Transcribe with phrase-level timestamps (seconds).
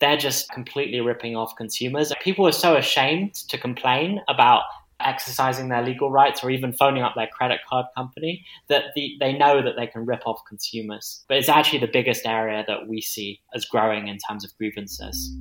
[0.00, 2.12] they're just completely ripping off consumers.
[2.22, 4.62] People are so ashamed to complain about
[5.00, 9.32] exercising their legal rights or even phoning up their credit card company that the, they
[9.32, 11.24] know that they can rip off consumers.
[11.28, 15.36] But it's actually the biggest area that we see as growing in terms of grievances.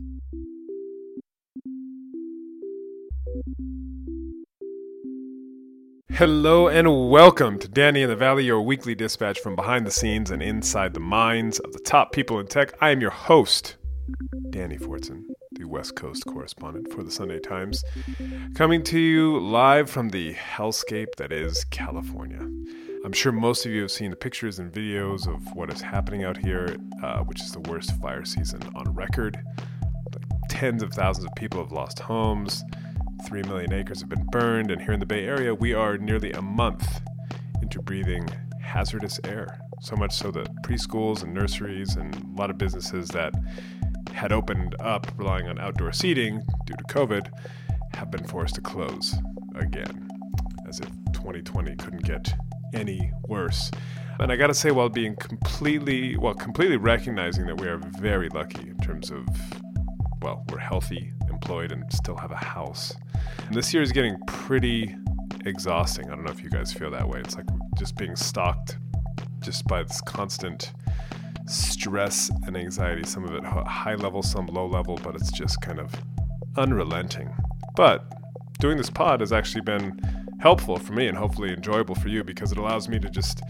[6.12, 10.30] Hello and welcome to Danny in the Valley, your weekly dispatch from behind the scenes
[10.30, 12.74] and inside the minds of the top people in tech.
[12.80, 13.78] I am your host,
[14.54, 15.24] Danny Fortson,
[15.54, 17.84] the West Coast correspondent for the Sunday Times,
[18.54, 22.40] coming to you live from the hellscape that is California.
[23.04, 26.24] I'm sure most of you have seen the pictures and videos of what is happening
[26.24, 29.44] out here, uh, which is the worst fire season on record.
[30.14, 32.64] Like tens of thousands of people have lost homes,
[33.26, 36.32] 3 million acres have been burned, and here in the Bay Area, we are nearly
[36.32, 37.02] a month
[37.64, 38.30] into breathing
[38.62, 39.60] hazardous air.
[39.82, 43.34] So much so that preschools and nurseries and a lot of businesses that
[44.14, 47.30] had opened up relying on outdoor seating due to COVID
[47.96, 49.16] have been forced to close
[49.56, 50.08] again,
[50.68, 52.34] as if 2020 couldn't get
[52.74, 53.72] any worse.
[54.20, 58.70] And I gotta say, while being completely, well, completely recognizing that we are very lucky
[58.70, 59.28] in terms of,
[60.22, 62.94] well, we're healthy, employed, and still have a house.
[63.48, 64.96] And this year is getting pretty
[65.46, 66.06] exhausting.
[66.06, 67.20] I don't know if you guys feel that way.
[67.20, 67.48] It's like
[67.78, 68.78] just being stalked
[69.42, 70.74] just by this constant
[71.46, 75.80] stress and anxiety, some of it high level, some low level, but it's just kind
[75.80, 75.94] of
[76.58, 77.34] unrelenting.
[77.76, 78.06] But
[78.60, 80.00] doing this pod has actually been
[80.40, 83.42] helpful for me and hopefully enjoyable for you because it allows me to just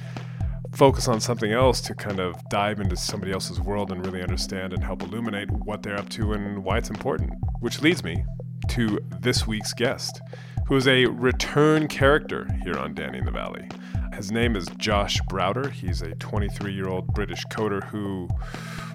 [0.74, 4.74] focus on something else to kind of dive into somebody else's world and really understand
[4.74, 7.32] and help illuminate what they're up to and why it's important.
[7.60, 8.26] Which leads me
[8.70, 10.22] to this week's guest,
[10.68, 13.68] who is a return character here on Danny in the Valley.
[14.16, 15.72] His name is Josh Browder.
[15.72, 18.30] He's a 23 year old British coder who,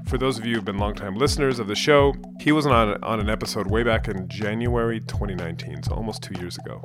[0.07, 3.19] for those of you who've been longtime listeners of the show, he was on, on
[3.19, 6.85] an episode way back in January 2019, so almost two years ago.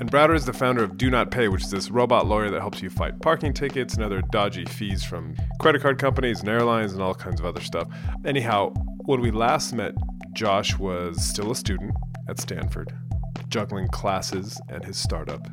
[0.00, 2.60] And Browder is the founder of Do Not Pay, which is this robot lawyer that
[2.60, 6.92] helps you fight parking tickets and other dodgy fees from credit card companies and airlines
[6.92, 7.88] and all kinds of other stuff.
[8.24, 8.72] Anyhow,
[9.04, 9.94] when we last met,
[10.32, 11.94] Josh was still a student
[12.28, 12.92] at Stanford,
[13.48, 15.48] juggling classes and his startup.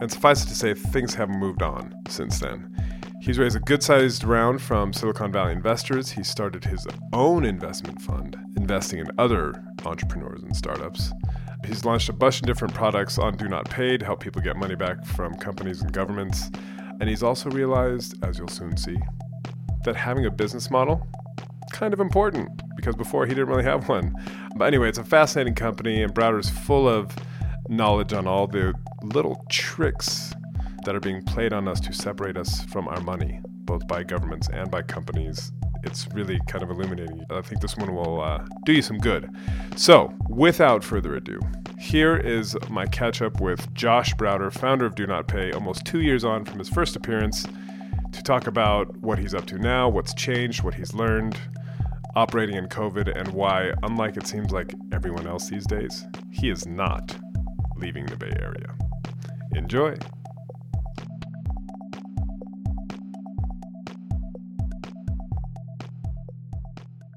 [0.00, 2.74] And suffice it to say, things have moved on since then.
[3.20, 6.10] He's raised a good sized round from Silicon Valley investors.
[6.10, 11.12] He started his own investment fund, investing in other entrepreneurs and startups.
[11.66, 14.56] He's launched a bunch of different products on Do Not Pay to help people get
[14.56, 16.48] money back from companies and governments.
[17.00, 18.96] And he's also realized, as you'll soon see,
[19.84, 21.06] that having a business model
[21.72, 24.14] kind of important because before he didn't really have one.
[24.56, 27.14] But anyway, it's a fascinating company, and Browder's full of
[27.68, 28.72] knowledge on all the
[29.02, 30.32] little tricks
[30.84, 34.48] that are being played on us to separate us from our money, both by governments
[34.52, 35.52] and by companies.
[35.84, 37.24] It's really kind of illuminating.
[37.30, 39.28] I think this one will uh, do you some good.
[39.76, 41.38] So, without further ado,
[41.78, 46.00] here is my catch up with Josh Browder, founder of Do Not Pay, almost two
[46.00, 47.46] years on from his first appearance,
[48.12, 51.38] to talk about what he's up to now, what's changed, what he's learned,
[52.16, 56.66] operating in COVID, and why, unlike it seems like everyone else these days, he is
[56.66, 57.16] not
[57.76, 58.74] leaving the Bay Area.
[59.54, 59.96] Enjoy!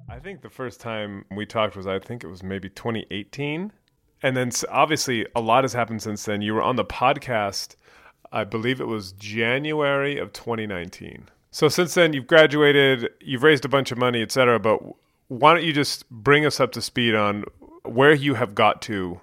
[0.10, 3.72] I think the first time we talked was, I think it was maybe 2018.
[4.24, 6.42] And then obviously a lot has happened since then.
[6.42, 7.76] You were on the podcast,
[8.32, 11.28] I believe it was January of 2019.
[11.50, 14.60] So since then, you've graduated, you've raised a bunch of money, et cetera.
[14.60, 14.80] But
[15.28, 17.44] why don't you just bring us up to speed on
[17.84, 19.20] where you have got to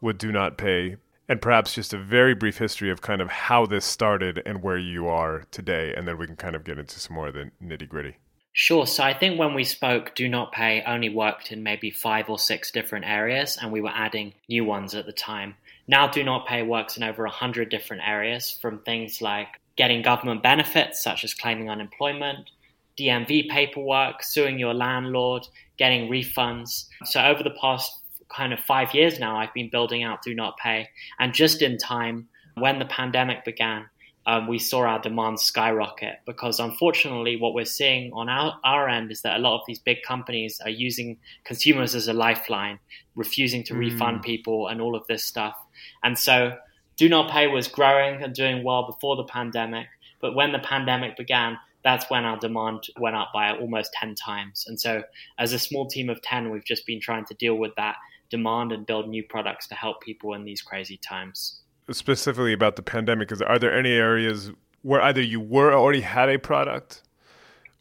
[0.00, 0.96] with Do Not Pay,
[1.28, 4.78] and perhaps just a very brief history of kind of how this started and where
[4.78, 7.50] you are today, and then we can kind of get into some more of the
[7.62, 8.16] nitty gritty.
[8.52, 8.86] Sure.
[8.86, 12.38] So I think when we spoke, Do Not Pay only worked in maybe five or
[12.38, 15.54] six different areas, and we were adding new ones at the time.
[15.86, 20.42] Now, Do Not Pay works in over 100 different areas from things like getting government
[20.42, 22.50] benefits, such as claiming unemployment,
[22.98, 25.46] DMV paperwork, suing your landlord,
[25.76, 26.86] getting refunds.
[27.04, 27.97] So, over the past
[28.28, 30.88] kind of five years now, I've been building out Do Not Pay.
[31.18, 33.86] And just in time, when the pandemic began,
[34.26, 39.10] um, we saw our demand skyrocket because unfortunately, what we're seeing on our, our end
[39.10, 42.78] is that a lot of these big companies are using consumers as a lifeline,
[43.14, 43.78] refusing to mm.
[43.78, 45.56] refund people, and all of this stuff.
[46.02, 46.52] And so,
[46.98, 49.86] Do Not Pay was growing and doing well before the pandemic.
[50.20, 54.66] But when the pandemic began, that's when our demand went up by almost 10 times.
[54.66, 55.04] And so,
[55.38, 57.96] as a small team of 10, we've just been trying to deal with that
[58.30, 61.60] demand and build new products to help people in these crazy times
[61.90, 64.50] specifically about the pandemic is are there any areas
[64.82, 67.02] where either you were already had a product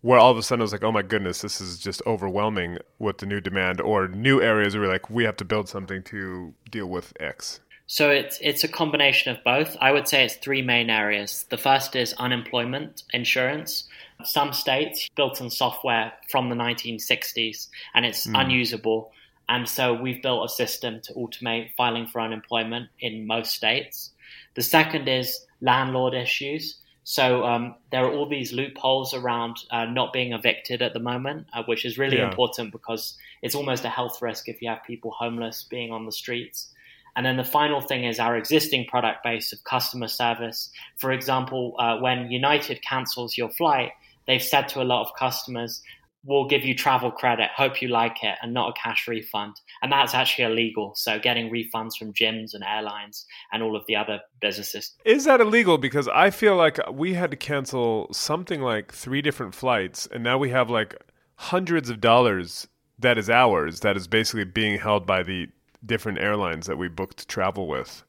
[0.02, 2.78] where all of a sudden it was like, oh my goodness, this is just overwhelming
[3.00, 6.54] with the new demand, or new areas where like we have to build something to
[6.70, 7.60] deal with X?
[7.88, 9.76] So it's it's a combination of both.
[9.82, 11.46] I would say it's three main areas.
[11.50, 13.88] The first is unemployment insurance.
[14.24, 18.40] Some states built in software from the 1960s and it's mm.
[18.40, 19.12] unusable.
[19.50, 24.12] And so we've built a system to automate filing for unemployment in most states.
[24.56, 26.76] The second is landlord issues.
[27.04, 31.48] So um, there are all these loopholes around uh, not being evicted at the moment,
[31.54, 32.28] uh, which is really yeah.
[32.28, 36.12] important because it's almost a health risk if you have people homeless being on the
[36.12, 36.74] streets.
[37.16, 40.70] And then the final thing is our existing product base of customer service.
[40.98, 43.92] For example, uh, when United cancels your flight,
[44.28, 45.82] they've said to a lot of customers,
[46.28, 49.56] will give you travel credit, hope you like it, and not a cash refund.
[49.82, 50.94] And that's actually illegal.
[50.96, 54.92] So getting refunds from gyms and airlines and all of the other businesses.
[55.06, 55.78] Is that illegal?
[55.78, 60.38] Because I feel like we had to cancel something like three different flights, and now
[60.38, 60.96] we have like
[61.36, 62.68] hundreds of dollars
[63.00, 65.48] that is ours, that is basically being held by the
[65.86, 68.04] different airlines that we booked travel with.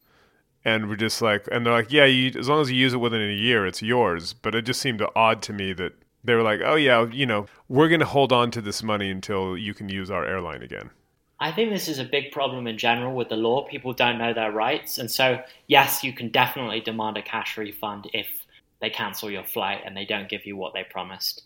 [0.64, 2.98] And we're just like, and they're like, yeah, you, as long as you use it
[2.98, 4.32] within a year, it's yours.
[4.32, 5.92] But it just seemed odd to me that
[6.28, 9.10] they were like, oh, yeah, you know, we're going to hold on to this money
[9.10, 10.90] until you can use our airline again.
[11.40, 13.66] I think this is a big problem in general with the law.
[13.66, 14.98] People don't know their rights.
[14.98, 18.26] And so, yes, you can definitely demand a cash refund if
[18.80, 21.44] they cancel your flight and they don't give you what they promised.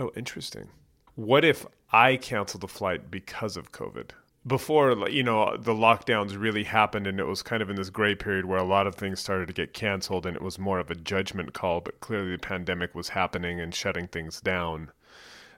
[0.00, 0.68] Oh, interesting.
[1.14, 4.10] What if I canceled the flight because of COVID?
[4.46, 8.14] Before you know the lockdowns really happened and it was kind of in this gray
[8.14, 10.90] period where a lot of things started to get canceled and it was more of
[10.90, 14.90] a judgment call but clearly the pandemic was happening and shutting things down.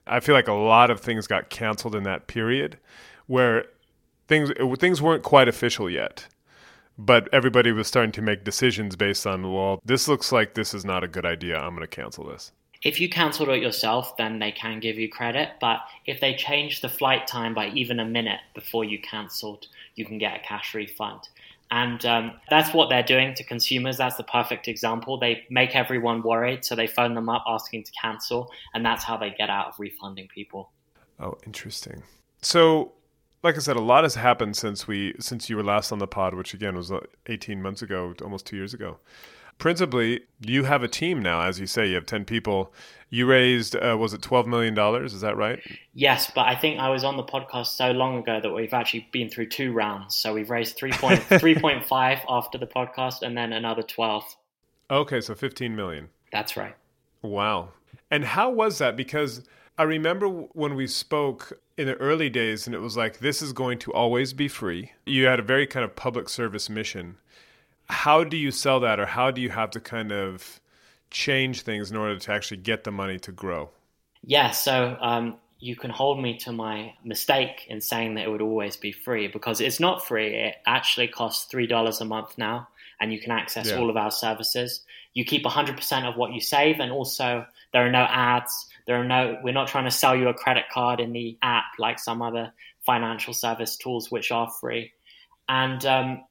[0.05, 2.77] I feel like a lot of things got canceled in that period
[3.25, 3.65] where
[4.27, 6.27] things things weren't quite official yet
[6.97, 10.85] but everybody was starting to make decisions based on well this looks like this is
[10.85, 11.59] not a good idea.
[11.59, 12.53] I'm going to cancel this
[12.87, 15.49] if you cancelled it yourself, then they can give you credit.
[15.59, 20.05] But if they change the flight time by even a minute before you cancelled, you
[20.05, 21.27] can get a cash refund.
[21.69, 23.97] And um, that's what they're doing to consumers.
[23.97, 25.19] That's the perfect example.
[25.19, 29.17] They make everyone worried, so they phone them up asking to cancel, and that's how
[29.17, 30.71] they get out of refunding people.
[31.19, 32.03] Oh, interesting.
[32.41, 32.93] So,
[33.43, 36.07] like I said, a lot has happened since we since you were last on the
[36.07, 38.97] pod, which again was uh, 18 months ago, almost two years ago
[39.57, 42.73] principally, you have a team now, as you say, you have 10 people.
[43.09, 44.77] You raised, uh, was it $12 million?
[45.05, 45.59] Is that right?
[45.93, 49.07] Yes, but I think I was on the podcast so long ago that we've actually
[49.11, 50.15] been through two rounds.
[50.15, 54.23] So we've raised 3.5 after the podcast and then another 12.
[54.91, 56.09] Okay, so 15 million.
[56.31, 56.75] That's right.
[57.21, 57.69] Wow.
[58.11, 58.95] And how was that?
[58.95, 59.43] Because
[59.77, 63.53] I remember when we spoke in the early days and it was like, this is
[63.53, 64.91] going to always be free.
[65.05, 67.17] You had a very kind of public service mission
[67.89, 70.59] how do you sell that or how do you have to kind of
[71.09, 73.69] change things in order to actually get the money to grow?
[74.23, 78.41] Yeah, so um, you can hold me to my mistake in saying that it would
[78.41, 80.35] always be free because it's not free.
[80.35, 82.67] It actually costs $3 a month now,
[82.99, 83.77] and you can access yeah.
[83.77, 84.81] all of our services.
[85.13, 88.67] You keep 100% of what you save, and also there are no ads.
[88.85, 91.65] There are no, we're not trying to sell you a credit card in the app
[91.79, 92.51] like some other
[92.85, 94.91] financial service tools which are free.
[95.49, 96.23] And um,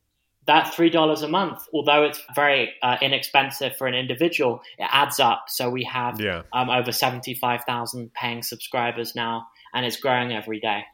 [0.46, 5.20] that three dollars a month, although it's very uh, inexpensive for an individual, it adds
[5.20, 5.44] up.
[5.48, 6.42] So we have yeah.
[6.52, 10.84] um, over seventy five thousand paying subscribers now, and it's growing every day.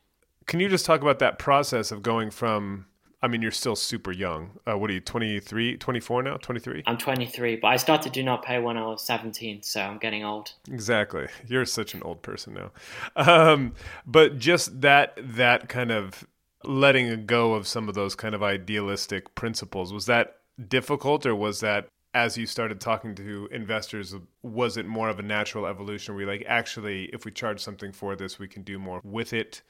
[0.46, 2.86] Can you just talk about that process of going from?
[3.24, 4.58] I mean, you're still super young.
[4.66, 6.38] Uh, what are you, 23, 24 now?
[6.38, 6.82] 23?
[6.88, 10.24] I'm 23, but I started Do Not Pay when I was 17, so I'm getting
[10.24, 10.54] old.
[10.68, 11.28] Exactly.
[11.46, 12.72] You're such an old person now.
[13.14, 16.26] Um, but just that that kind of
[16.64, 19.92] letting go of some of those kind of idealistic principles.
[19.92, 20.36] Was that
[20.68, 25.22] difficult, or was that as you started talking to investors, was it more of a
[25.22, 28.78] natural evolution where you're like, actually, if we charge something for this, we can do
[28.78, 29.62] more with it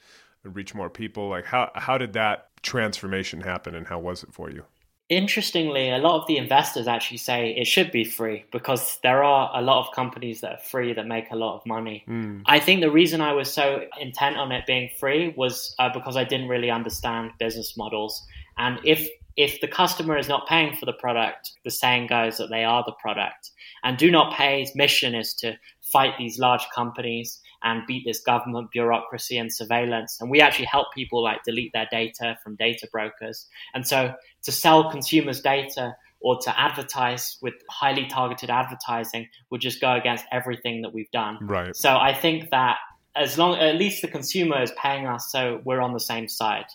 [0.43, 1.29] and reach more people?
[1.29, 4.65] Like, how, how did that transformation happen and how was it for you?
[5.09, 9.51] Interestingly, a lot of the investors actually say it should be free because there are
[9.53, 12.03] a lot of companies that are free that make a lot of money.
[12.07, 12.43] Mm.
[12.45, 16.15] I think the reason I was so intent on it being free was uh, because
[16.15, 18.25] I didn't really understand business models.
[18.57, 22.49] And if if the customer is not paying for the product, the saying goes that
[22.49, 23.51] they are the product.
[23.83, 25.57] And Do Not Pay's mission is to
[25.91, 30.17] fight these large companies and beat this government bureaucracy and surveillance.
[30.19, 33.47] And we actually help people like delete their data from data brokers.
[33.73, 39.81] And so to sell consumers data or to advertise with highly targeted advertising would just
[39.81, 41.37] go against everything that we've done.
[41.41, 41.75] Right.
[41.75, 42.77] So I think that
[43.15, 46.65] as long at least the consumer is paying us so we're on the same side.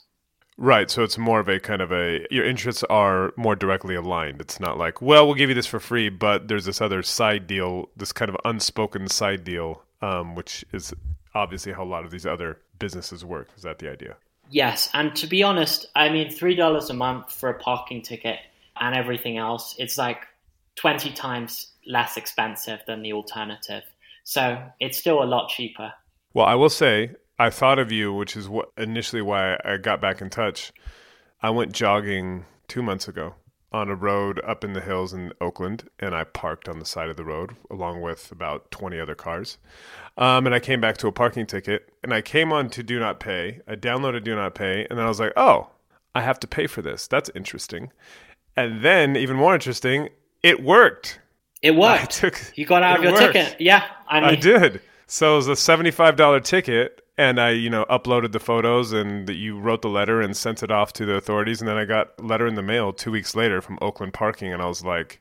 [0.61, 0.91] Right.
[0.91, 4.41] So it's more of a kind of a your interests are more directly aligned.
[4.41, 7.47] It's not like, well, we'll give you this for free, but there's this other side
[7.47, 10.95] deal, this kind of unspoken side deal, um, which is
[11.35, 13.49] obviously how a lot of these other businesses work.
[13.57, 14.17] Is that the idea?
[14.51, 18.39] Yes, and to be honest, I mean, three dollars a month for a parking ticket
[18.81, 20.27] and everything else, it's like
[20.75, 23.83] twenty times less expensive than the alternative.
[24.25, 25.93] So it's still a lot cheaper.
[26.35, 30.01] Well, I will say I thought of you, which is what initially why I got
[30.01, 30.73] back in touch.
[31.43, 33.35] I went jogging two months ago
[33.73, 37.09] on a road up in the hills in Oakland, and I parked on the side
[37.11, 39.59] of the road along with about 20 other cars.
[40.17, 42.99] Um, and I came back to a parking ticket, and I came on to Do
[42.99, 43.61] Not Pay.
[43.69, 45.69] I downloaded Do Not Pay, and then I was like, oh,
[46.15, 47.07] I have to pay for this.
[47.07, 47.93] That's interesting.
[48.57, 50.09] And then, even more interesting,
[50.43, 51.21] it worked.
[51.63, 52.13] It worked.
[52.13, 53.35] took- you got out of your worked.
[53.35, 53.61] ticket.
[53.61, 54.81] Yeah, I mean, I did.
[55.07, 59.27] So it was a seventy-five dollar ticket, and I, you know, uploaded the photos, and
[59.27, 61.85] that you wrote the letter and sent it off to the authorities, and then I
[61.85, 64.85] got a letter in the mail two weeks later from Oakland Parking, and I was
[64.85, 65.21] like,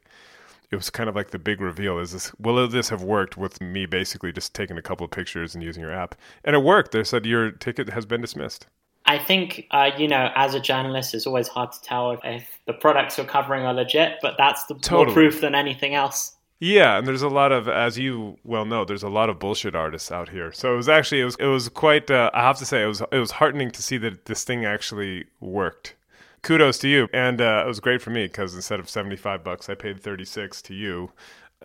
[0.69, 3.59] it was kind of like the big reveal: is this will this have worked with
[3.59, 6.91] me basically just taking a couple of pictures and using your app, and it worked.
[6.91, 8.67] They said your ticket has been dismissed.
[9.07, 12.59] I think, uh, you know, as a journalist, it's always hard to tell if, if
[12.65, 15.05] the products you're covering are legit, but that's the Totally.
[15.05, 16.35] more proof than anything else.
[16.59, 19.75] Yeah, and there's a lot of, as you well know, there's a lot of bullshit
[19.75, 20.51] artists out here.
[20.51, 22.09] So it was actually, it was, it was quite.
[22.09, 24.65] Uh, I have to say, it was, it was heartening to see that this thing
[24.65, 25.95] actually worked.
[26.41, 29.43] Kudos to you, and uh, it was great for me because instead of seventy five
[29.43, 31.11] bucks, I paid thirty six to you,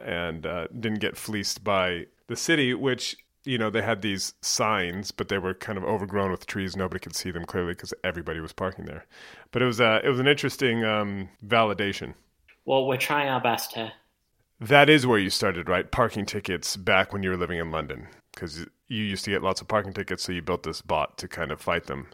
[0.03, 5.11] and uh, didn't get fleeced by the city, which you know they had these signs,
[5.11, 6.77] but they were kind of overgrown with trees.
[6.77, 9.07] Nobody could see them clearly because everybody was parking there.
[9.53, 12.15] But it was, uh, it was an interesting um, validation.
[12.65, 13.93] Well, we're trying our best here.
[14.63, 15.91] That is where you started, right?
[15.91, 19.61] Parking tickets back when you were living in London, because you used to get lots
[19.61, 22.07] of parking tickets, so you built this bot to kind of fight them.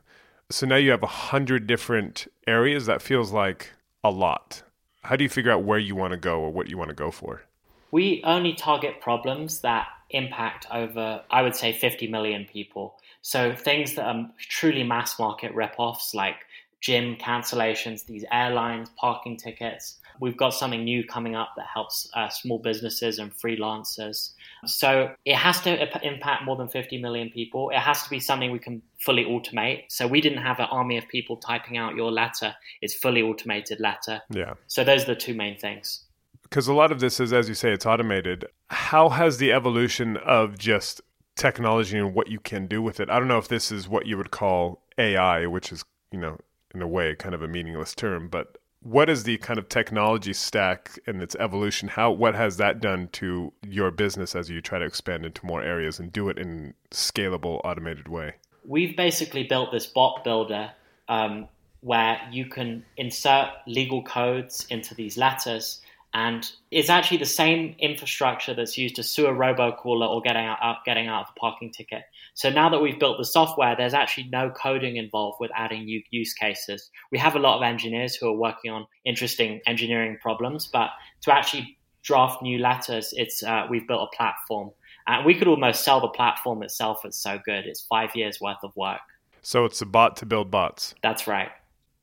[0.48, 2.86] So now you have a hundred different areas.
[2.86, 4.62] That feels like a lot.
[5.02, 6.94] How do you figure out where you want to go or what you want to
[6.94, 7.42] go for?
[7.90, 12.96] We only target problems that impact over, I would say, 50 million people.
[13.20, 16.36] So things that are truly mass market rip-offs like
[16.80, 19.98] gym cancellations, these airlines, parking tickets.
[20.20, 24.32] We've got something new coming up that helps uh, small businesses and freelancers.
[24.66, 27.70] So it has to impact more than 50 million people.
[27.70, 29.84] It has to be something we can fully automate.
[29.88, 32.54] So we didn't have an army of people typing out your letter.
[32.82, 34.20] It's fully automated letter.
[34.30, 34.54] Yeah.
[34.66, 36.04] So those are the two main things.
[36.42, 38.46] Because a lot of this is, as you say, it's automated.
[38.68, 41.00] How has the evolution of just
[41.36, 43.10] technology and what you can do with it?
[43.10, 46.38] I don't know if this is what you would call AI, which is, you know,
[46.74, 50.32] in a way kind of a meaningless term, but what is the kind of technology
[50.32, 51.88] stack and its evolution?
[51.88, 55.62] How what has that done to your business as you try to expand into more
[55.62, 58.34] areas and do it in scalable, automated way?
[58.64, 60.70] We've basically built this bot builder
[61.08, 61.48] um,
[61.80, 65.80] where you can insert legal codes into these letters.
[66.14, 70.58] And it's actually the same infrastructure that's used to sue a robocaller or getting out,
[70.62, 72.04] out, getting out of a parking ticket.
[72.38, 76.00] So now that we've built the software, there's actually no coding involved with adding new
[76.10, 76.88] use cases.
[77.10, 80.90] We have a lot of engineers who are working on interesting engineering problems, but
[81.22, 84.70] to actually draft new letters, it's uh, we've built a platform.
[85.08, 87.00] And we could almost sell the platform itself.
[87.04, 87.66] It's so good.
[87.66, 89.00] It's five years worth of work.
[89.42, 90.94] So it's a bot to build bots.
[91.02, 91.50] That's right.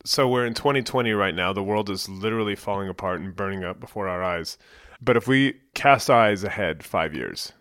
[0.03, 1.53] So we're in 2020 right now.
[1.53, 4.57] The world is literally falling apart and burning up before our eyes.
[4.99, 7.53] But if we cast eyes ahead five years,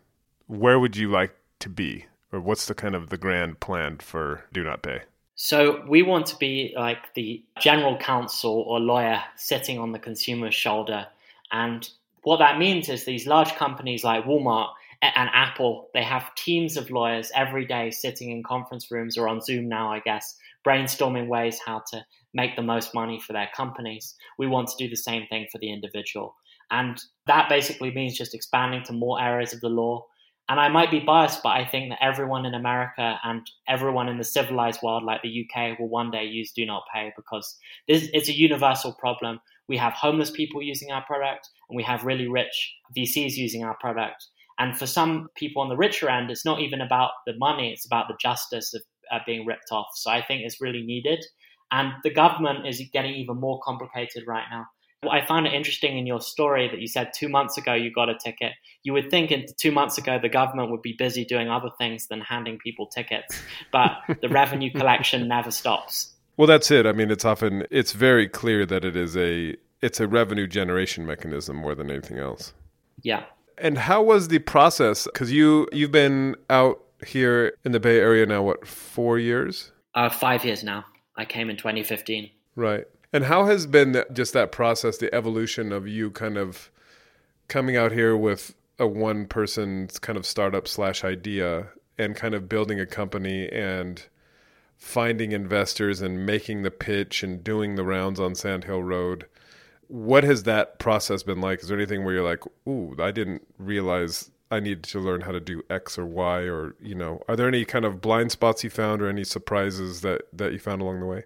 [0.48, 2.06] where would you like to be?
[2.34, 5.02] Or what's the kind of the grand plan for Do Not Pay?
[5.36, 10.54] So we want to be like the general counsel or lawyer sitting on the consumer's
[10.54, 11.06] shoulder.
[11.52, 11.88] And
[12.22, 16.90] what that means is these large companies like Walmart and Apple, they have teams of
[16.90, 20.36] lawyers every day sitting in conference rooms or on Zoom now, I guess,
[20.66, 24.16] brainstorming ways how to make the most money for their companies.
[24.38, 26.34] We want to do the same thing for the individual.
[26.72, 30.06] And that basically means just expanding to more areas of the law.
[30.48, 34.18] And I might be biased, but I think that everyone in America and everyone in
[34.18, 37.56] the civilized world, like the UK, will one day use Do Not Pay because
[37.88, 39.40] this it's a universal problem.
[39.68, 43.76] we have homeless people using our product, and we have really rich VCs using our
[43.80, 44.26] product.
[44.58, 47.86] And for some people on the richer end, it's not even about the money, it's
[47.86, 49.88] about the justice of uh, being ripped off.
[49.94, 51.24] So I think it's really needed.
[51.72, 54.66] And the government is getting even more complicated right now.
[55.10, 58.08] I found it interesting in your story that you said two months ago you got
[58.08, 58.52] a ticket.
[58.82, 62.06] You would think in two months ago the government would be busy doing other things
[62.08, 63.40] than handing people tickets,
[63.72, 66.14] but the revenue collection never stops.
[66.36, 66.86] Well, that's it.
[66.86, 71.06] I mean, it's often it's very clear that it is a it's a revenue generation
[71.06, 72.52] mechanism more than anything else.
[73.02, 73.24] Yeah.
[73.58, 75.04] And how was the process?
[75.04, 79.70] Because you you've been out here in the Bay Area now, what four years?
[79.94, 80.84] Uh, five years now.
[81.16, 82.30] I came in 2015.
[82.56, 82.84] Right.
[83.14, 86.72] And how has been just that process, the evolution of you kind of
[87.46, 92.48] coming out here with a one person kind of startup slash idea and kind of
[92.48, 94.04] building a company and
[94.76, 99.26] finding investors and making the pitch and doing the rounds on Sand Hill Road.
[99.86, 101.60] What has that process been like?
[101.60, 105.30] Is there anything where you're like, ooh, I didn't realize I needed to learn how
[105.30, 108.64] to do X or Y or, you know, are there any kind of blind spots
[108.64, 111.24] you found or any surprises that, that you found along the way?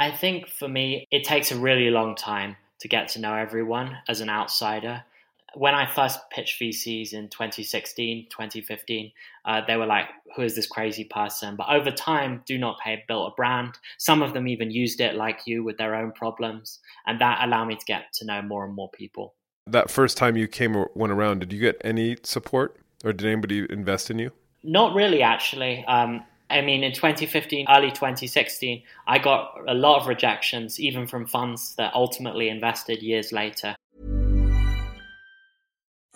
[0.00, 3.98] I think for me, it takes a really long time to get to know everyone
[4.08, 5.04] as an outsider.
[5.52, 9.12] When I first pitched VCs in 2016, 2015,
[9.44, 11.54] uh, they were like, who is this crazy person?
[11.54, 13.74] But over time, Do Not Pay built a brand.
[13.98, 16.78] Some of them even used it like you with their own problems.
[17.06, 19.34] And that allowed me to get to know more and more people.
[19.66, 23.26] That first time you came or went around, did you get any support or did
[23.26, 24.30] anybody invest in you?
[24.62, 25.84] Not really, actually.
[25.84, 31.26] Um, I mean, in 2015, early 2016, I got a lot of rejections, even from
[31.26, 33.76] funds that ultimately invested years later.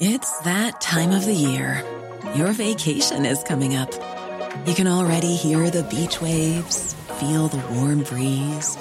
[0.01, 1.85] It's that time of the year.
[2.35, 3.93] Your vacation is coming up.
[4.67, 8.77] You can already hear the beach waves, feel the warm breeze,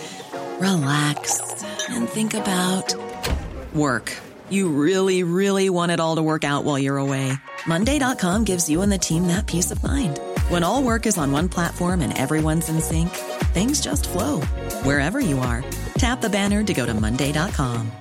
[0.59, 2.95] relax, and think about
[3.75, 4.11] work.
[4.49, 7.33] You really, really want it all to work out while you're away.
[7.67, 10.19] Monday.com gives you and the team that peace of mind.
[10.53, 13.09] When all work is on one platform and everyone's in sync,
[13.55, 14.41] things just flow
[14.85, 15.65] wherever you are.
[15.97, 17.91] Tap the banner to go to Monday.com.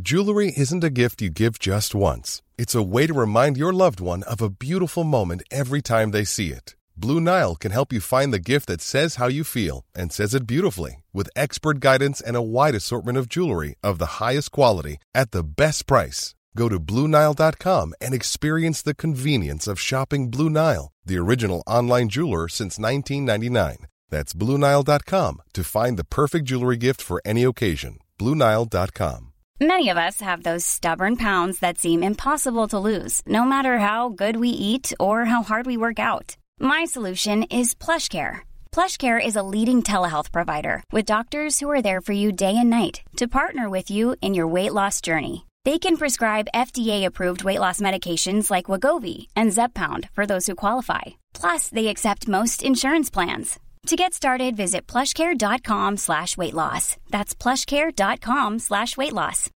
[0.00, 4.00] Jewelry isn't a gift you give just once, it's a way to remind your loved
[4.00, 6.74] one of a beautiful moment every time they see it.
[6.96, 10.34] Blue Nile can help you find the gift that says how you feel and says
[10.34, 14.96] it beautifully with expert guidance and a wide assortment of jewelry of the highest quality
[15.14, 16.34] at the best price.
[16.56, 22.48] Go to BlueNile.com and experience the convenience of shopping Blue Nile, the original online jeweler
[22.48, 23.86] since 1999.
[24.10, 27.98] That's BlueNile.com to find the perfect jewelry gift for any occasion.
[28.18, 29.32] BlueNile.com.
[29.62, 34.08] Many of us have those stubborn pounds that seem impossible to lose, no matter how
[34.08, 36.36] good we eat or how hard we work out.
[36.58, 38.40] My solution is PlushCare.
[38.72, 42.70] PlushCare is a leading telehealth provider with doctors who are there for you day and
[42.70, 45.44] night to partner with you in your weight loss journey.
[45.66, 51.02] They can prescribe FDA-approved weight loss medications like Wegovy and Zepbound for those who qualify.
[51.34, 53.60] Plus, they accept most insurance plans.
[53.86, 56.96] To get started, visit plushcare.com slash weight loss.
[57.10, 59.50] That's plushcare.com slash weight loss.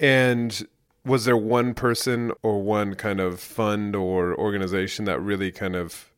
[0.00, 0.66] And
[1.04, 6.10] was there one person or one kind of fund or organization that really kind of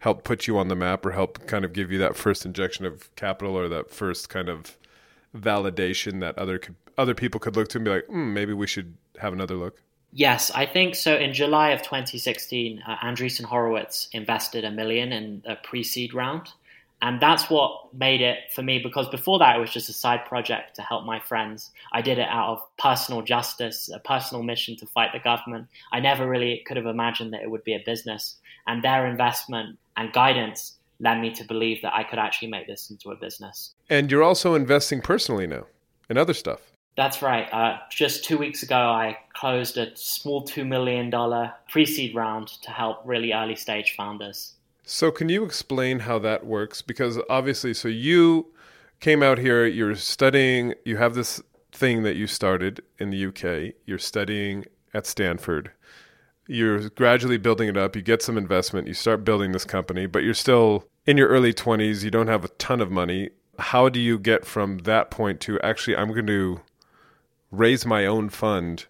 [0.00, 2.84] helped put you on the map or helped kind of give you that first injection
[2.84, 4.76] of capital or that first kind of
[5.36, 8.66] validation that other could, other people could look to and be like, mm, maybe we
[8.66, 9.82] should have another look?
[10.12, 11.16] Yes, I think so.
[11.16, 16.50] In July of 2016, uh, Andreessen Horowitz invested a million in a pre-seed round,
[17.00, 18.78] and that's what made it for me.
[18.78, 21.70] Because before that, it was just a side project to help my friends.
[21.92, 25.68] I did it out of personal justice, a personal mission to fight the government.
[25.92, 29.78] I never really could have imagined that it would be a business, and their investment
[29.96, 33.74] and guidance led me to believe that I could actually make this into a business.
[33.90, 35.66] And you're also investing personally now
[36.08, 36.60] in other stuff.
[36.96, 37.52] That's right.
[37.52, 41.10] Uh, just two weeks ago, I closed a small $2 million
[41.68, 44.54] pre seed round to help really early stage founders.
[44.84, 46.82] So, can you explain how that works?
[46.82, 48.52] Because obviously, so you
[49.00, 51.40] came out here, you're studying, you have this
[51.72, 55.72] thing that you started in the UK, you're studying at Stanford.
[56.46, 60.24] You're gradually building it up, you get some investment, you start building this company, but
[60.24, 63.30] you're still in your early 20s, you don't have a ton of money.
[63.58, 66.60] How do you get from that point to actually, I'm going to
[67.50, 68.86] raise my own fund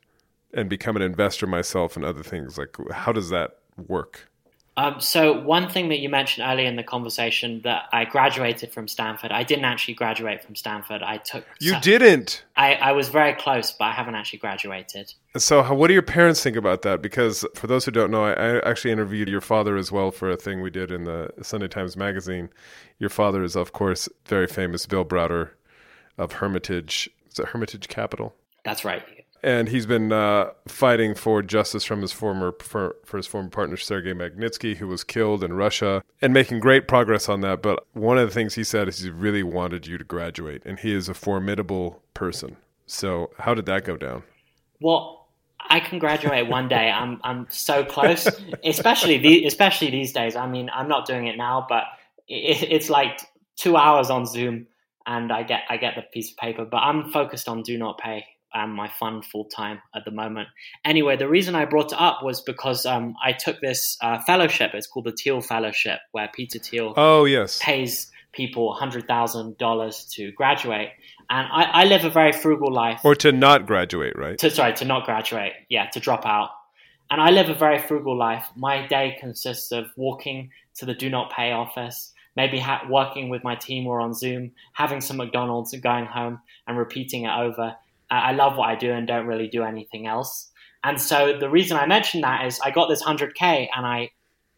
[0.54, 2.58] and become an investor myself and other things?
[2.58, 4.28] Like, how does that work?
[4.76, 8.88] Um, so one thing that you mentioned earlier in the conversation that I graduated from
[8.88, 9.30] Stanford.
[9.30, 11.02] I didn't actually graduate from Stanford.
[11.02, 11.44] I took.
[11.60, 12.42] You didn't.
[12.56, 15.12] I, I was very close, but I haven't actually graduated.
[15.36, 17.02] So, how, what do your parents think about that?
[17.02, 20.30] Because for those who don't know, I, I actually interviewed your father as well for
[20.30, 22.48] a thing we did in the Sunday Times Magazine.
[22.98, 25.50] Your father is, of course, very famous Bill Browder
[26.16, 27.10] of Hermitage.
[27.30, 28.34] Is it Hermitage Capital?
[28.64, 29.02] That's right
[29.42, 33.76] and he's been uh, fighting for justice from his former for, for his former partner
[33.76, 37.62] Sergei Magnitsky, who was killed in Russia, and making great progress on that.
[37.62, 40.78] But one of the things he said is he really wanted you to graduate, and
[40.78, 42.56] he is a formidable person.
[42.86, 44.22] So how did that go down?
[44.80, 45.26] Well,
[45.68, 46.90] I can graduate one day.
[46.90, 48.28] I'm I'm so close,
[48.64, 50.36] especially the, especially these days.
[50.36, 51.84] I mean, I'm not doing it now, but
[52.28, 53.20] it, it's like
[53.56, 54.66] two hours on Zoom,
[55.06, 56.64] and I get I get the piece of paper.
[56.64, 58.24] But I'm focused on do not pay
[58.54, 60.48] um, my fund full time at the moment.
[60.84, 64.72] Anyway, the reason I brought it up was because um, I took this uh, fellowship.
[64.74, 70.04] It's called the Thiel Fellowship, where Peter Thiel oh yes pays people hundred thousand dollars
[70.14, 70.90] to graduate.
[71.30, 74.38] And I, I, live a very frugal life, or to not graduate, right?
[74.38, 76.50] To sorry, to not graduate, yeah, to drop out.
[77.10, 78.46] And I live a very frugal life.
[78.56, 83.44] My day consists of walking to the Do Not Pay office, maybe ha- working with
[83.44, 87.76] my team or on Zoom, having some McDonald's and going home and repeating it over.
[88.18, 90.50] I love what I do and don't really do anything else.
[90.84, 94.10] And so the reason I mentioned that is I got this 100K and I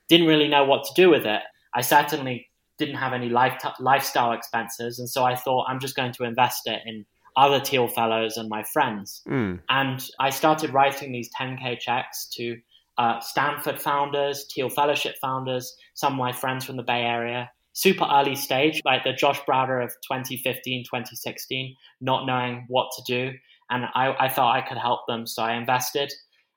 [0.09, 1.43] didn't really know what to do with it.
[1.75, 4.99] I certainly didn't have any life t- lifestyle expenses.
[4.99, 7.05] And so I thought I'm just going to invest it in
[7.37, 9.23] other Thiel fellows and my friends.
[9.29, 9.61] Mm.
[9.69, 12.57] And I started writing these 10K checks to
[12.97, 18.07] uh, Stanford founders, Thiel Fellowship founders, some of my friends from the Bay Area, super
[18.11, 23.37] early stage, like the Josh Browder of 2015, 2016, not knowing what to do.
[23.69, 25.27] And I, I thought I could help them.
[25.27, 26.13] So I invested.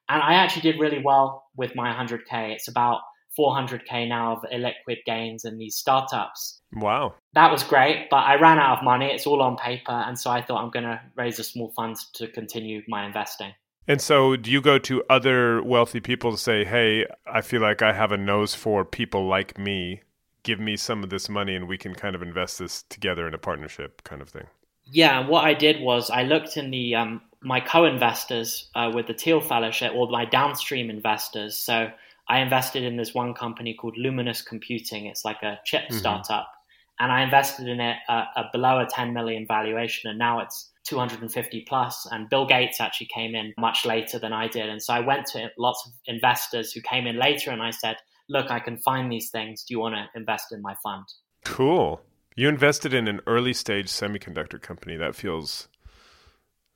[0.10, 2.52] And I actually did really well with my 100K.
[2.52, 3.02] It's about
[3.38, 6.62] 400K now of illiquid gains in these startups.
[6.74, 7.16] Wow.
[7.34, 9.08] That was great, but I ran out of money.
[9.08, 9.92] It's all on paper.
[9.92, 13.54] And so I thought I'm going to raise a small fund to continue my investing.
[13.90, 17.82] And so, do you go to other wealthy people to say, hey, I feel like
[17.82, 20.02] I have a nose for people like me
[20.48, 23.34] give me some of this money and we can kind of invest this together in
[23.34, 24.48] a partnership kind of thing?
[24.90, 29.14] Yeah, what I did was I looked in the um, my co-investors uh, with the
[29.14, 31.58] Thiel Fellowship or my downstream investors.
[31.58, 31.92] So
[32.30, 35.08] I invested in this one company called Luminous Computing.
[35.08, 35.98] It's like a chip mm-hmm.
[35.98, 36.50] startup,
[36.98, 40.72] and I invested in it uh, uh, below a 10 million valuation, and now it's
[40.86, 42.08] 250 plus.
[42.10, 45.26] And Bill Gates actually came in much later than I did, and so I went
[45.34, 47.98] to lots of investors who came in later, and I said,
[48.30, 49.64] look, I can find these things.
[49.64, 51.06] Do you want to invest in my fund?
[51.46, 52.02] Cool.
[52.36, 54.96] You invested in an early stage semiconductor company.
[54.96, 55.68] That feels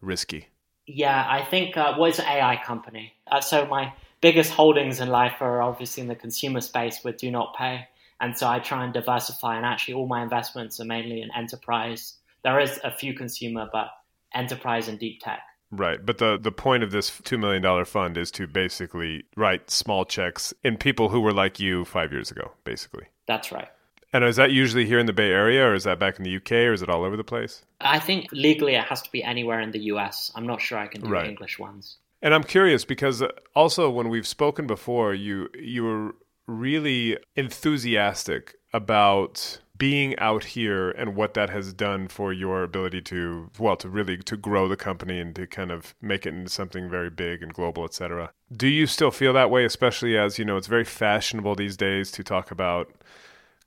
[0.01, 0.47] risky.
[0.87, 3.13] Yeah, I think uh, is an AI company?
[3.27, 7.29] Uh, so my biggest holdings in life are obviously in the consumer space with Do
[7.31, 7.87] Not Pay.
[8.19, 12.17] And so I try and diversify, and actually, all my investments are mainly in enterprise.
[12.43, 13.89] There is a few consumer, but
[14.33, 15.41] enterprise and deep tech.
[15.71, 19.71] Right, but the the point of this two million dollar fund is to basically write
[19.71, 23.05] small checks in people who were like you five years ago, basically.
[23.25, 23.69] That's right.
[24.13, 26.35] And is that usually here in the Bay Area, or is that back in the
[26.35, 27.63] UK, or is it all over the place?
[27.79, 30.31] I think legally it has to be anywhere in the US.
[30.35, 31.29] I'm not sure I can do right.
[31.29, 31.97] English ones.
[32.21, 36.15] And I'm curious because uh, also when we've spoken before, you you were
[36.47, 43.49] really enthusiastic about being out here and what that has done for your ability to
[43.57, 46.87] well to really to grow the company and to kind of make it into something
[46.87, 50.55] very big and global etc do you still feel that way especially as you know
[50.55, 52.91] it's very fashionable these days to talk about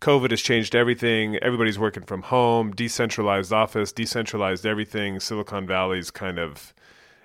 [0.00, 6.38] covid has changed everything everybody's working from home decentralized office decentralized everything silicon valley's kind
[6.38, 6.72] of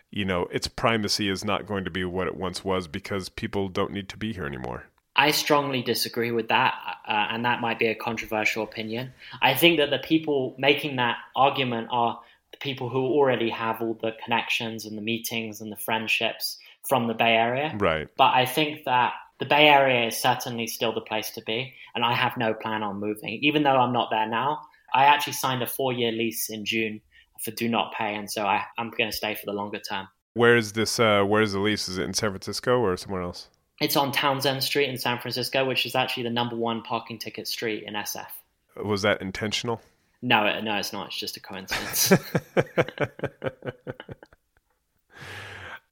[0.09, 3.67] you know its primacy is not going to be what it once was because people
[3.67, 4.85] don't need to be here anymore
[5.19, 9.11] I strongly disagree with that, uh, and that might be a controversial opinion.
[9.41, 13.95] I think that the people making that argument are the people who already have all
[13.95, 17.75] the connections and the meetings and the friendships from the Bay Area.
[17.77, 18.07] Right.
[18.15, 22.05] But I think that the Bay Area is certainly still the place to be, and
[22.05, 23.39] I have no plan on moving.
[23.41, 24.61] Even though I'm not there now,
[24.93, 27.01] I actually signed a four year lease in June
[27.43, 30.07] for Do Not Pay, and so I, am going to stay for the longer term.
[30.33, 30.97] Where is this?
[30.97, 31.89] Uh, where is the lease?
[31.89, 33.49] Is it in San Francisco or somewhere else?
[33.79, 37.47] It's on Townsend Street in San Francisco, which is actually the number one parking ticket
[37.47, 38.27] street in SF.
[38.83, 39.81] Was that intentional?
[40.21, 41.07] No, no, it's not.
[41.07, 42.11] It's just a coincidence.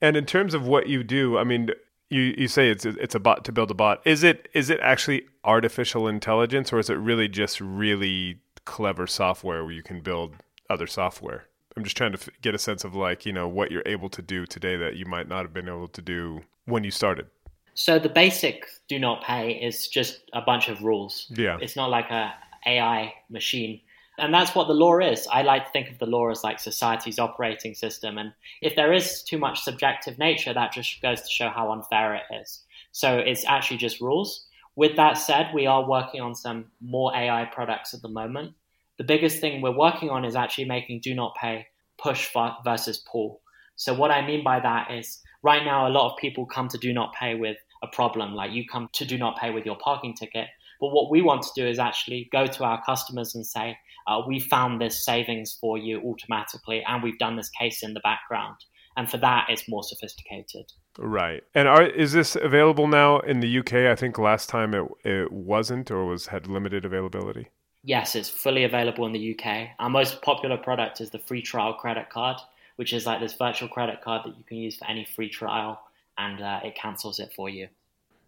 [0.02, 1.70] and in terms of what you do, I mean,
[2.10, 4.02] you, you say it's it's a bot to build a bot.
[4.06, 9.64] Is it is it actually artificial intelligence, or is it really just really clever software
[9.64, 10.36] where you can build
[10.70, 11.46] other software?
[11.78, 14.22] I'm just trying to get a sense of like you know what you're able to
[14.22, 17.28] do today that you might not have been able to do when you started.
[17.78, 21.32] So the basic do not pay is just a bunch of rules.
[21.38, 21.60] Yeah.
[21.62, 22.34] It's not like a
[22.66, 23.82] AI machine.
[24.18, 25.28] And that's what the law is.
[25.32, 28.18] I like to think of the law as like society's operating system.
[28.18, 32.16] And if there is too much subjective nature, that just goes to show how unfair
[32.16, 32.64] it is.
[32.94, 34.48] So it's actually just rules.
[34.76, 38.54] With that said, we are working on some more AI products at the moment.
[38.98, 41.68] The biggest thing we're working on is actually making do not pay
[42.00, 42.28] push
[42.66, 43.42] versus pull.
[43.76, 46.78] So what I mean by that is right now a lot of people come to
[46.80, 49.78] do not pay with a problem like you come to do not pay with your
[49.78, 50.48] parking ticket.
[50.80, 54.22] But what we want to do is actually go to our customers and say, uh,
[54.26, 58.56] we found this savings for you automatically, and we've done this case in the background.
[58.96, 60.72] And for that, it's more sophisticated.
[60.98, 61.44] Right.
[61.54, 63.74] And are, is this available now in the UK?
[63.74, 67.50] I think last time it, it wasn't or was had limited availability.
[67.84, 69.70] Yes, it's fully available in the UK.
[69.80, 72.38] Our most popular product is the free trial credit card,
[72.78, 75.80] which is like this virtual credit card that you can use for any free trial
[76.18, 77.68] and uh, it cancels it for you.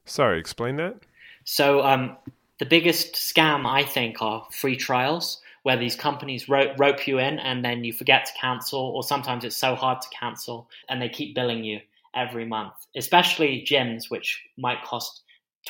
[0.05, 0.95] Sorry, explain that.
[1.43, 2.17] So, um,
[2.59, 7.39] the biggest scam, I think, are free trials where these companies rope, rope you in
[7.39, 11.09] and then you forget to cancel, or sometimes it's so hard to cancel and they
[11.09, 11.79] keep billing you
[12.15, 15.21] every month, especially gyms, which might cost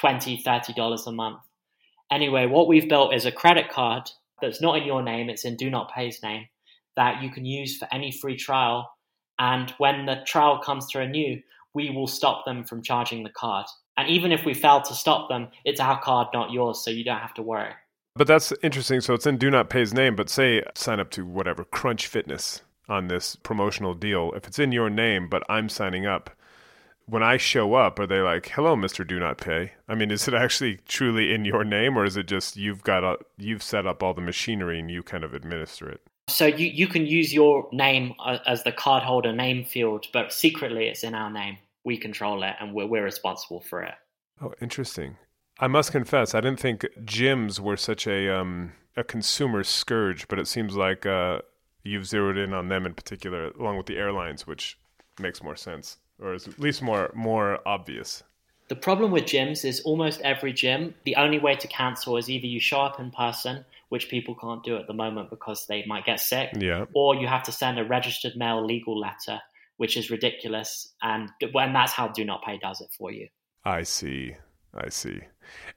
[0.01, 1.39] $20, $30 a month.
[2.11, 4.09] Anyway, what we've built is a credit card
[4.41, 6.47] that's not in your name, it's in Do Not Pay's name,
[6.95, 8.91] that you can use for any free trial.
[9.37, 11.41] And when the trial comes to renew,
[11.73, 13.65] we will stop them from charging the card.
[13.97, 17.03] And even if we fail to stop them, it's our card, not yours, so you
[17.03, 17.73] don't have to worry.
[18.15, 19.01] But that's interesting.
[19.01, 22.61] So it's in Do Not Pay's name, but say sign up to whatever, Crunch Fitness
[22.87, 24.33] on this promotional deal.
[24.35, 26.31] If it's in your name, but I'm signing up,
[27.05, 29.71] when I show up, are they like, "Hello, Mister Do Not Pay"?
[29.87, 33.03] I mean, is it actually truly in your name, or is it just you've got
[33.03, 36.01] a, you've set up all the machinery and you kind of administer it?
[36.29, 40.87] So you you can use your name uh, as the cardholder name field, but secretly
[40.87, 41.57] it's in our name.
[41.83, 43.95] We control it, and we're we're responsible for it.
[44.41, 45.17] Oh, interesting.
[45.59, 50.39] I must confess, I didn't think gyms were such a um, a consumer scourge, but
[50.39, 51.39] it seems like uh,
[51.83, 54.77] you've zeroed in on them in particular, along with the airlines, which
[55.19, 58.23] makes more sense or is at least more more obvious.
[58.69, 62.45] The problem with gyms is almost every gym, the only way to cancel is either
[62.45, 66.05] you show up in person, which people can't do at the moment because they might
[66.05, 66.85] get sick, yeah.
[66.93, 69.39] or you have to send a registered mail legal letter,
[69.77, 70.93] which is ridiculous.
[71.01, 73.27] And when that's how Do Not Pay does it for you.
[73.65, 74.35] I see.
[74.71, 75.19] I see.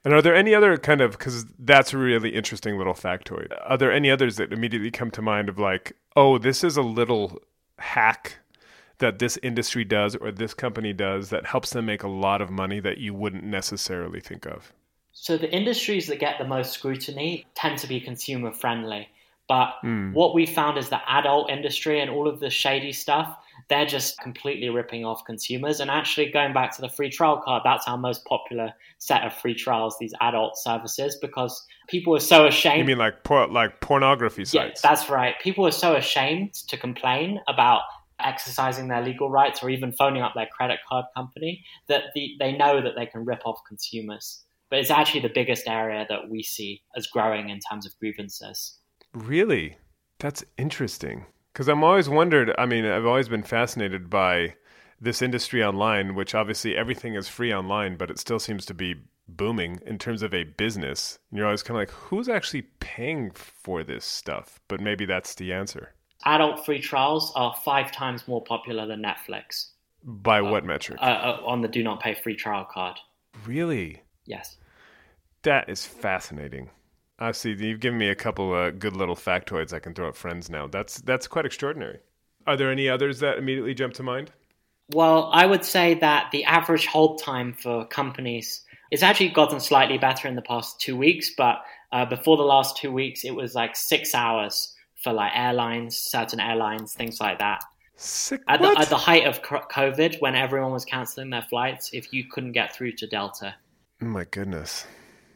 [0.05, 3.47] And are there any other kind of because that's a really interesting little factoid.
[3.65, 6.83] Are there any others that immediately come to mind of like, oh, this is a
[6.83, 7.39] little
[7.79, 8.37] hack
[8.99, 12.49] that this industry does or this company does that helps them make a lot of
[12.49, 14.71] money that you wouldn't necessarily think of?
[15.11, 19.09] So the industries that get the most scrutiny tend to be consumer friendly.
[19.47, 20.13] But mm.
[20.13, 23.37] what we found is the adult industry and all of the shady stuff,
[23.69, 25.79] they're just completely ripping off consumers.
[25.79, 29.33] And actually, going back to the free trial card, that's our most popular set of
[29.33, 32.79] free trials, these adult services, because people are so ashamed.
[32.79, 34.81] You mean like por- like pornography sites?
[34.83, 35.35] Yeah, that's right.
[35.41, 37.81] People are so ashamed to complain about
[38.23, 42.51] exercising their legal rights or even phoning up their credit card company that the, they
[42.53, 44.43] know that they can rip off consumers.
[44.69, 48.79] But it's actually the biggest area that we see as growing in terms of grievances.
[49.13, 49.77] Really?
[50.19, 51.25] That's interesting.
[51.51, 54.55] Because I'm always wondered, I mean, I've always been fascinated by
[54.99, 58.95] this industry online, which obviously everything is free online, but it still seems to be
[59.27, 61.19] booming in terms of a business.
[61.29, 64.59] And you're always kind of like, who's actually paying for this stuff?
[64.67, 65.93] But maybe that's the answer
[66.25, 69.67] adult free trials are five times more popular than Netflix.
[70.03, 70.99] By what metric?
[71.01, 72.97] Uh, uh, on the do not pay free trial card.
[73.45, 74.01] Really?
[74.25, 74.57] Yes.
[75.43, 76.69] That is fascinating.
[77.19, 77.51] I see.
[77.51, 80.67] You've given me a couple of good little factoids I can throw at friends now.
[80.67, 81.99] That's that's quite extraordinary.
[82.45, 84.31] Are there any others that immediately jump to mind?
[84.93, 89.97] Well, I would say that the average hold time for companies it's actually gotten slightly
[89.97, 93.55] better in the past two weeks, but uh, before the last two weeks, it was
[93.55, 94.72] like six hours
[95.03, 97.63] for like airlines, certain airlines, things like that.
[97.95, 102.11] Sick, at, the, at the height of COVID, when everyone was canceling their flights, if
[102.11, 103.53] you couldn't get through to Delta.
[104.01, 104.87] Oh my goodness.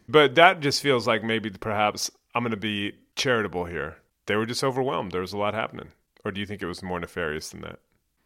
[0.10, 3.98] But that just feels like maybe perhaps I'm going to be charitable here.
[4.26, 5.12] They were just overwhelmed.
[5.12, 5.90] There was a lot happening.
[6.26, 7.80] Or do you think it was more nefarious than that?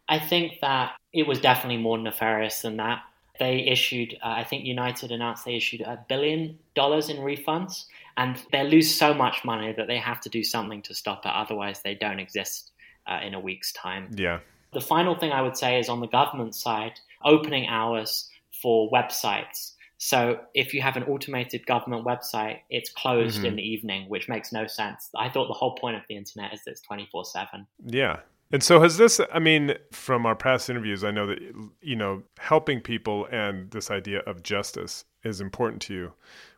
[0.08, 3.02] I think that it was definitely more nefarious than that.
[3.38, 8.36] They issued, uh, I think United announced they issued a billion dollars in refunds and
[8.52, 11.32] they lose so much money that they have to do something to stop it.
[11.34, 12.72] Otherwise, they don't exist
[13.06, 14.10] uh, in a week's time.
[14.14, 14.40] Yeah.
[14.72, 18.28] The final thing I would say is on the government side, opening hours
[18.60, 19.72] for websites.
[19.98, 23.46] So if you have an automated government website, it's closed mm-hmm.
[23.46, 25.08] in the evening, which makes no sense.
[25.16, 27.66] I thought the whole point of the internet is that it's 24 7.
[27.86, 28.20] Yeah.
[28.52, 31.38] And so has this, I mean, from our past interviews, I know that,
[31.80, 36.12] you know, helping people and this idea of justice is important to you.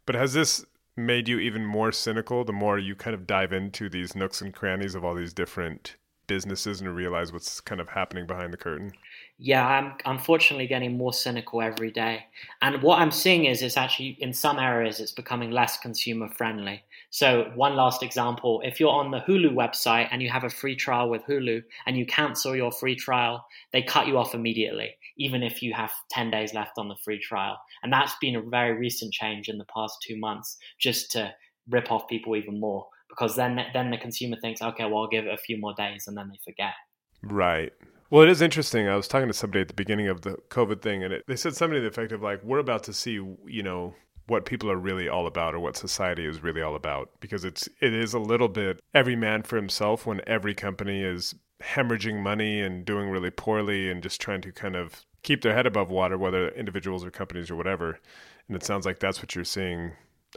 [0.05, 3.89] But has this made you even more cynical the more you kind of dive into
[3.89, 8.27] these nooks and crannies of all these different businesses and realize what's kind of happening
[8.27, 8.93] behind the curtain?
[9.39, 12.27] Yeah, I'm unfortunately getting more cynical every day.
[12.63, 16.83] And what I'm seeing is it's actually in some areas it's becoming less consumer friendly.
[17.15, 20.75] So one last example, if you're on the Hulu website and you have a free
[20.75, 25.45] trial with Hulu and you cancel your free trial, they cut you off immediately, even
[25.45, 27.57] if you have 10 days left on the free trial.
[27.85, 31.33] And that's been a very recent change in the past 2 months just to
[31.69, 35.25] rip off people even more because then then the consumer thinks, okay, well, I'll give
[35.25, 36.75] it a few more days, and then they forget.
[37.23, 37.73] Right.
[38.11, 38.89] Well, it is interesting.
[38.89, 41.37] I was talking to somebody at the beginning of the COVID thing, and it, they
[41.37, 43.95] said something to the effect of like, "We're about to see, you know,
[44.27, 47.69] what people are really all about, or what society is really all about," because it's
[47.81, 52.61] it is a little bit every man for himself when every company is hemorrhaging money
[52.61, 56.19] and doing really poorly and just trying to kind of keep their head above water,
[56.19, 57.99] whether individuals or companies or whatever.
[58.47, 59.93] And it sounds like that's what you're seeing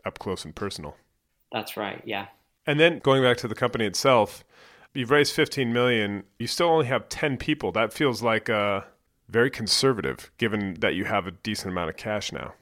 [0.06, 0.96] up close and personal.
[1.52, 2.02] That's right.
[2.06, 2.28] Yeah.
[2.66, 4.44] And then going back to the company itself,
[4.94, 6.24] you've raised 15 million.
[6.40, 7.72] You still only have 10 people.
[7.72, 8.82] That feels like uh,
[9.30, 12.54] very conservative, given that you have a decent amount of cash now.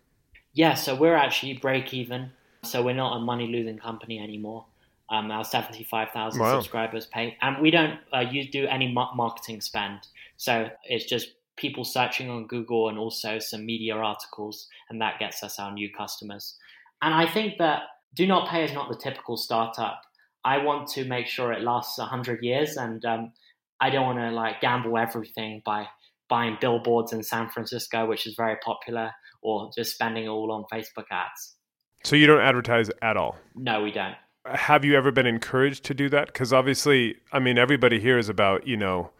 [0.56, 2.32] Yeah, so we're actually break even.
[2.64, 4.66] So we're not a money losing company anymore.
[5.10, 6.56] Um, our 75,000 wow.
[6.56, 10.00] subscribers pay, and we don't uh, use, do any marketing spend.
[10.38, 15.44] So it's just people searching on Google and also some media articles, and that gets
[15.44, 16.56] us our new customers.
[17.04, 17.84] And I think that
[18.16, 20.02] do not pay is not the typical startup.
[20.44, 23.32] I want to make sure it lasts 100 years, and um,
[23.80, 25.88] I don't want to like gamble everything by
[26.30, 29.12] buying billboards in San Francisco, which is very popular,
[29.46, 31.56] or just spending all on Facebook ads.
[32.04, 33.38] So you don't advertise at all?
[33.56, 34.16] No, we don't.
[34.46, 36.28] Have you ever been encouraged to do that?
[36.28, 39.12] Because obviously, I mean, everybody here is about, you know,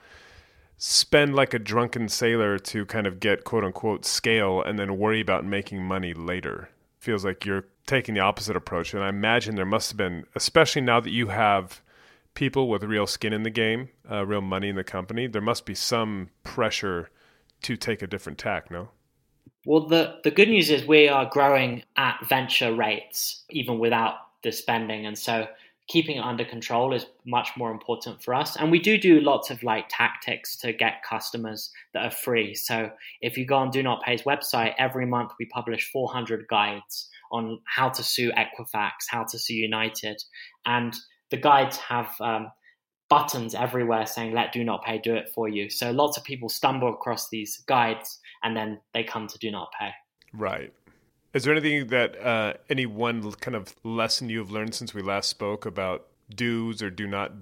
[0.78, 5.22] spend like a drunken sailor to kind of get quote unquote scale and then worry
[5.22, 6.70] about making money later.
[7.00, 8.94] Feels like you're taking the opposite approach.
[8.94, 11.82] And I imagine there must have been, especially now that you have
[12.34, 15.66] people with real skin in the game, uh, real money in the company, there must
[15.66, 17.10] be some pressure
[17.62, 18.90] to take a different tack, no?
[19.66, 24.52] Well, the, the good news is we are growing at venture rates, even without the
[24.52, 25.08] spending.
[25.08, 25.48] And so
[25.88, 28.56] keeping it under control is much more important for us.
[28.56, 32.54] And we do do lots of like tactics to get customers that are free.
[32.54, 37.10] So if you go on Do Not Pay's website, every month we publish 400 guides
[37.32, 40.24] on how to sue Equifax, how to sue United,
[40.66, 40.96] and
[41.32, 42.52] the guides have um,
[43.10, 46.50] buttons everywhere saying "Let Do Not Pay do it for you." So lots of people
[46.50, 49.92] stumble across these guides and then they come to Do Not Pay.
[50.34, 50.74] Right.
[51.34, 55.30] Is there anything that uh, any one kind of lesson you've learned since we last
[55.30, 57.34] spoke about do's or do not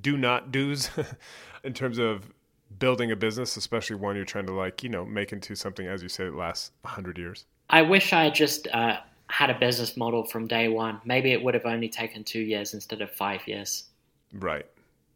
[0.00, 0.90] do not do's
[1.64, 2.32] in terms of
[2.78, 6.02] building a business, especially one you're trying to like you know make into something as
[6.02, 7.44] you say it lasts hundred years?
[7.70, 8.98] I wish I had just uh,
[9.28, 12.74] had a business model from day one, maybe it would have only taken two years
[12.74, 13.84] instead of five years.
[14.32, 14.66] Right.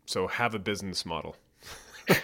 [0.08, 1.36] So have a business model.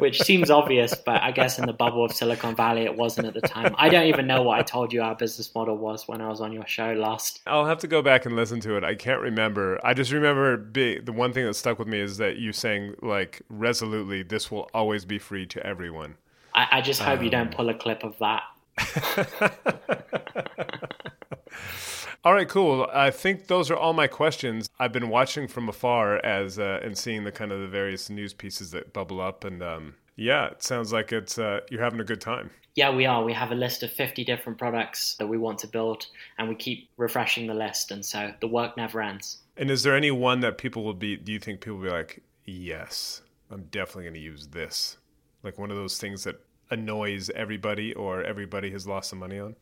[0.00, 3.34] Which seems obvious, but I guess in the bubble of Silicon Valley, it wasn't at
[3.34, 3.76] the time.
[3.78, 6.40] I don't even know what I told you our business model was when I was
[6.40, 7.42] on your show last.
[7.46, 8.82] I'll have to go back and listen to it.
[8.82, 9.78] I can't remember.
[9.84, 13.40] I just remember the one thing that stuck with me is that you saying like
[13.48, 16.16] resolutely, "This will always be free to everyone."
[16.56, 18.42] I, I just hope um, you don't um, pull a clip of that.
[22.26, 22.88] all right, cool.
[22.92, 24.68] I think those are all my questions.
[24.80, 28.34] I've been watching from afar as uh, and seeing the kind of the various news
[28.34, 32.04] pieces that bubble up, and um, yeah, it sounds like it's uh, you're having a
[32.04, 32.50] good time.
[32.74, 33.22] Yeah, we are.
[33.22, 36.56] We have a list of 50 different products that we want to build, and we
[36.56, 39.38] keep refreshing the list, and so the work never ends.
[39.56, 41.14] And is there any one that people will be?
[41.14, 44.98] Do you think people will be like, yes, I'm definitely going to use this?
[45.44, 49.54] Like one of those things that annoys everybody or everybody has lost some money on?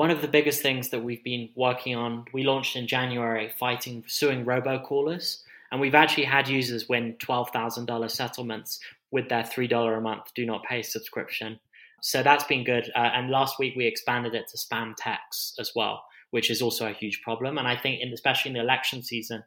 [0.00, 4.02] One of the biggest things that we've been working on, we launched in January, fighting
[4.06, 5.42] suing robocallers.
[5.70, 10.64] And we've actually had users win $12,000 settlements with their $3 a month do not
[10.64, 11.60] pay subscription.
[12.00, 12.90] So that's been good.
[12.96, 16.88] Uh, and last week we expanded it to spam texts as well, which is also
[16.88, 17.58] a huge problem.
[17.58, 19.44] And I think, in, especially in the election season,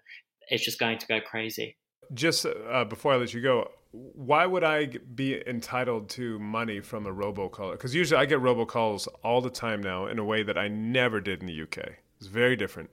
[0.49, 1.77] it's just going to go crazy.
[2.13, 7.05] Just uh, before I let you go, why would I be entitled to money from
[7.05, 7.73] a robocaller?
[7.73, 11.21] Because usually I get robocalls all the time now in a way that I never
[11.21, 11.93] did in the UK.
[12.17, 12.89] It's very different.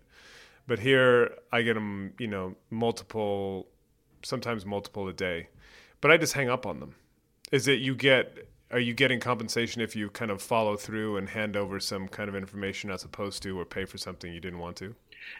[0.67, 3.67] But here I get them, you know, multiple,
[4.23, 5.49] sometimes multiple a day.
[6.03, 6.95] But I just hang up on them.
[7.51, 11.31] Is it you get, are you getting compensation if you kind of follow through and
[11.31, 14.59] hand over some kind of information as opposed to or pay for something you didn't
[14.59, 14.95] want to?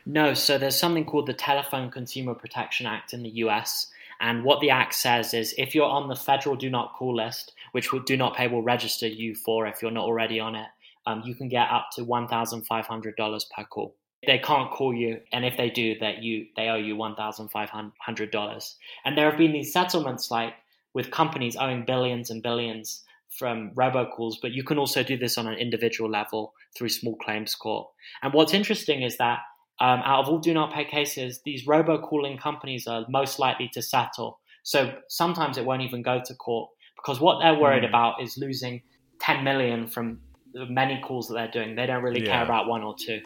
[0.07, 0.35] No.
[0.35, 4.71] So there's something called the Telephone Consumer Protection Act in the US And what the
[4.71, 8.37] Act says is if you're on the federal do not call list, which do not
[8.37, 10.69] pay will register you for if you're not already on it,
[11.07, 13.95] um, you can get up to $1,500 per call.
[14.27, 18.75] They can't call you, and if they do, that you they owe you $1,500.
[19.07, 20.53] And there have been these settlements like
[20.93, 25.47] with companies owing billions and billions from robocalls, but you can also do this on
[25.47, 27.89] an individual level through small claims court.
[28.23, 29.39] And what's interesting is that
[29.81, 33.81] um, out of all do not pay cases, these robocalling companies are most likely to
[33.81, 34.39] settle.
[34.63, 37.89] So sometimes it won't even go to court because what they're worried mm.
[37.89, 38.83] about is losing
[39.21, 40.21] 10 million from
[40.53, 41.77] the many calls that they're doing.
[41.77, 42.33] They don't really yeah.
[42.33, 43.23] care about one or two.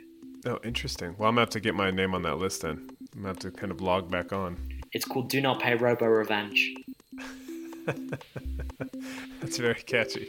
[0.47, 1.17] Oh, interesting.
[1.19, 2.89] Well, I'm going to have to get my name on that list then.
[3.15, 4.57] I'm going to have to kind of log back on.
[4.93, 6.75] It's called Do Not Pay Robo Revenge.
[9.41, 10.29] That's very catchy.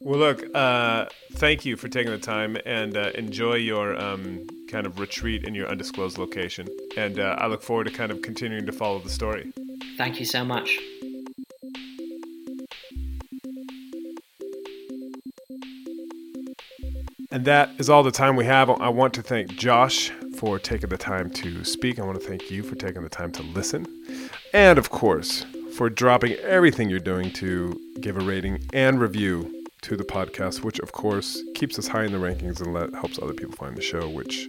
[0.00, 4.86] Well, look, uh, thank you for taking the time and uh, enjoy your um, kind
[4.86, 6.68] of retreat in your undisclosed location.
[6.96, 9.52] And uh, I look forward to kind of continuing to follow the story.
[9.96, 10.78] Thank you so much.
[17.30, 18.70] And that is all the time we have.
[18.70, 21.98] I want to thank Josh for taking the time to speak.
[21.98, 23.86] I want to thank you for taking the time to listen.
[24.54, 25.44] And of course,
[25.76, 29.55] for dropping everything you're doing to give a rating and review
[29.86, 33.22] to the podcast, which of course keeps us high in the rankings and let, helps
[33.22, 34.48] other people find the show, which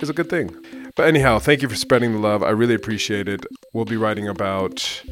[0.00, 0.56] is a good thing.
[0.96, 2.42] But anyhow, thank you for spreading the love.
[2.42, 3.44] I really appreciate it.
[3.74, 5.02] We'll be writing about,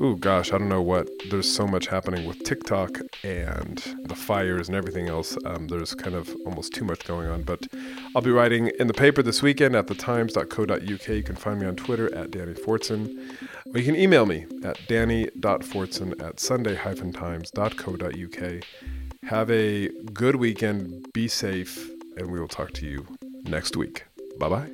[0.00, 1.08] oh gosh, I don't know what.
[1.30, 5.38] There's so much happening with TikTok and the fires and everything else.
[5.44, 7.44] Um, there's kind of almost too much going on.
[7.44, 7.68] But
[8.16, 11.08] I'll be writing in the paper this weekend at thetimes.co.uk.
[11.08, 13.16] You can find me on Twitter at Danny Fortson.
[13.72, 18.64] Or you can email me at danny.fortson at sunday-times.co.uk.
[19.24, 21.06] Have a good weekend.
[21.12, 21.88] Be safe.
[22.16, 23.06] And we will talk to you
[23.44, 24.04] next week.
[24.38, 24.70] Bye bye.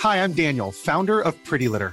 [0.00, 1.92] Hi, I'm Daniel, founder of Pretty Litter.